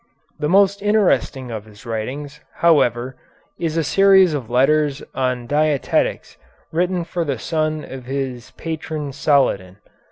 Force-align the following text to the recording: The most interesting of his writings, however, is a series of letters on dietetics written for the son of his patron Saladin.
The 0.39 0.49
most 0.49 0.81
interesting 0.81 1.51
of 1.51 1.65
his 1.65 1.85
writings, 1.85 2.41
however, 2.55 3.17
is 3.59 3.77
a 3.77 3.83
series 3.83 4.33
of 4.33 4.49
letters 4.49 5.03
on 5.13 5.45
dietetics 5.45 6.37
written 6.71 7.03
for 7.03 7.23
the 7.23 7.37
son 7.37 7.83
of 7.85 8.05
his 8.05 8.49
patron 8.57 9.11
Saladin. 9.13 9.77